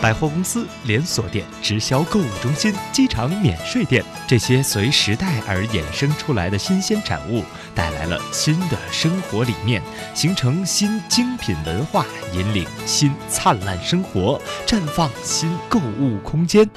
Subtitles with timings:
[0.00, 7.42] 百货公司、连锁店、直销购物中心、机场免税店，这些随时代而衍生出来的新鲜产物，
[7.74, 9.82] 带来了新的生活理念，
[10.14, 16.68] 形成新精品文化，引领新灿烂生活，绽放新购物空间。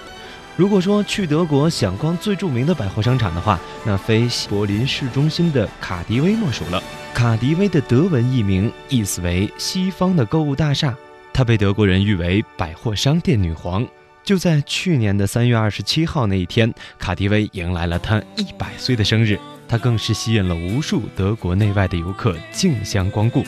[0.55, 6.81] 如果说去德国想逛最著名的百货商场的话，那非柏林市中心的卡迪威莫属了。
[7.13, 10.95] 卡迪威的德文译名意思为“西方的购物大厦”。
[11.39, 13.87] 她被德国人誉为“百货商店女皇”。
[14.25, 23.45] 就在去年的三月二十七号那一天，卡迪威迎来了她一百岁的生日，她更是吸引了无数德国内外的游客竞相光顾。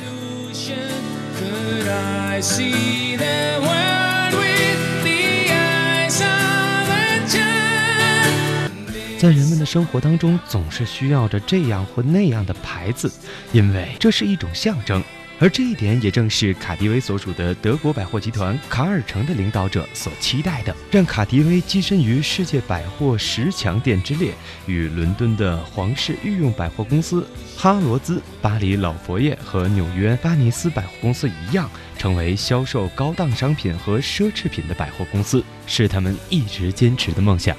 [9.19, 13.11] 在人们的生活当中，总是需要着这样或那样的牌子，
[13.51, 15.03] 因为这是一种象征。
[15.41, 24.35] 而这一点也正是卡迪威所属的德国百货集团卡尔城的领导者所期待的，让卡迪威跻身于世界百货十强店之列，
[24.67, 31.67] 与伦敦的皇室御用百货公司哈罗兹、巴黎老佛爷和纽约巴尼斯百货公司一样，
[31.97, 37.57] 成为销售高档商品和奢侈品的百货公司，是他们一直坚持的梦想。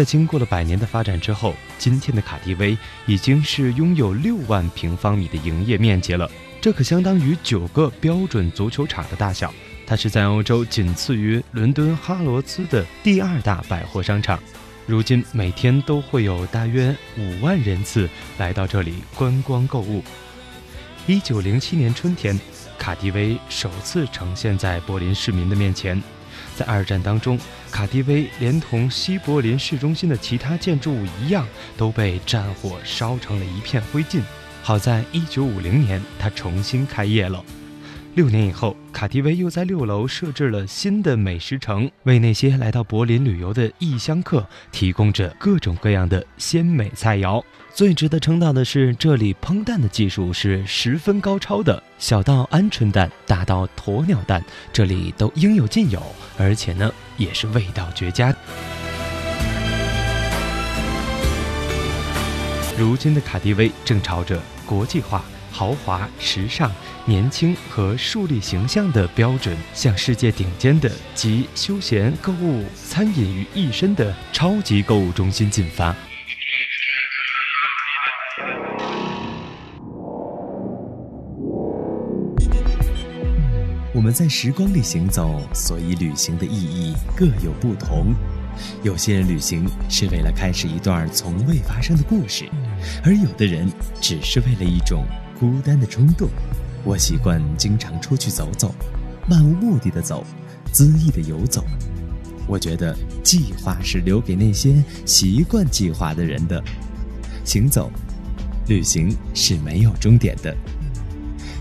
[0.00, 6.26] 在经过了百年的发展之后，今天的卡迪威已经是拥有六万平方米的营业面积了，
[6.58, 9.52] 这可相当于九个标准足球场的大小。
[9.86, 14.42] 它是在欧洲仅次于伦敦哈罗兹的第二大百货商场。
[14.86, 20.02] 如今每天都会有大约五万人次来到这里观光购物。
[21.06, 22.40] 一九零七年春天，
[22.78, 26.02] 卡迪威首次呈现在柏林市民的面前。
[26.56, 27.38] 在二战当中，
[27.70, 31.46] 卡迪威连同西柏林市中心的其他建筑物一样，
[31.76, 34.20] 都被战火烧成了一片灰烬。
[34.62, 37.42] 好在1950年，它重新开业了。
[38.14, 47.42] 六年以后，卡迪威又在六楼设置了新的美食城，为那些来到柏林旅游的异乡客提供着各种各样的鲜美菜肴。
[47.72, 56.02] 最值得称道的是，这里烹蛋的技术是十分高超的，小到鹌鹑蛋，大到鸵鸟蛋，这里都应有尽有，
[56.36, 58.34] 而且呢，也是味道绝佳。
[62.76, 65.24] 如今的卡迪威正朝着国际化。
[65.50, 66.70] 豪华、时尚、
[67.04, 75.94] 年轻和树立形象的标准，向世界顶尖的集休闲、购物、餐饮于一身的超级购物中心进发。
[83.92, 88.14] 我们在时光里行走，所以旅行的意义各有不同。
[88.82, 92.48] 有些人旅行是为了开始一段从未发生的故事，
[93.04, 95.04] 而有的人只是为了一种。
[95.40, 96.28] 孤单的冲动，
[96.84, 98.74] 我习惯经常出去走走，
[99.26, 100.22] 漫无目的的走，
[100.70, 101.64] 恣意的游走。
[102.46, 106.62] 我觉得计划是留给那些习惯计划的人的。
[107.42, 107.90] 行走，
[108.68, 110.54] 旅行是没有终点的。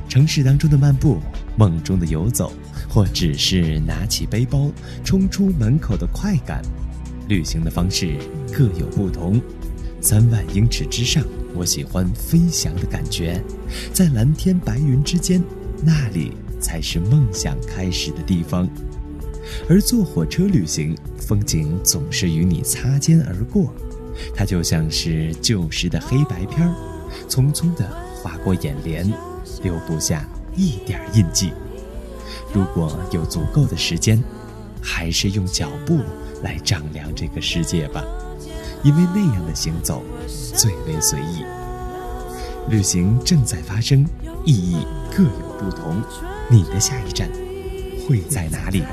[0.09, 1.17] 城市当中的漫步，
[1.55, 2.51] 梦中的游走，
[2.89, 4.69] 或只是拿起背包
[5.05, 6.61] 冲出门口的快感，
[7.29, 8.17] 旅行的方式
[8.51, 9.39] 各有不同。
[10.01, 11.23] 三万英尺之上。
[11.55, 13.41] 我喜欢飞翔的感觉，
[13.93, 15.43] 在蓝天白云之间，
[15.83, 18.67] 那里才是梦想开始的地方。
[19.67, 23.73] 而坐火车旅行，风景总是与你擦肩而过，
[24.35, 26.75] 它就像是旧时的黑白片儿，
[27.27, 27.89] 匆匆地
[28.21, 29.11] 划过眼帘，
[29.63, 31.51] 留不下一点印记。
[32.53, 34.23] 如果有足够的时间，
[34.81, 35.99] 还是用脚步
[36.43, 38.03] 来丈量这个世界吧。
[38.83, 40.03] 因为那样的行走
[40.55, 41.43] 最为随意，
[42.69, 44.05] 旅行正在发生，
[44.45, 44.77] 意义
[45.15, 45.29] 各有
[45.59, 46.01] 不同，
[46.49, 47.29] 你的下一站
[48.07, 48.83] 会在哪里？